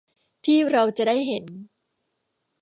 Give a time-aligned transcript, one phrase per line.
[0.45, 1.45] ที่เราจะได้เห็น